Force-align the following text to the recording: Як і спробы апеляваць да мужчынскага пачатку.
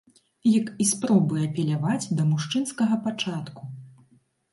Як 0.51 0.69
і 0.85 0.85
спробы 0.91 1.35
апеляваць 1.47 2.09
да 2.21 2.25
мужчынскага 2.31 2.97
пачатку. 3.05 3.61